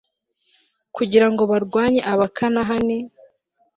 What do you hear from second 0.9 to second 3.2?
kugira ngo barwanye abakanahani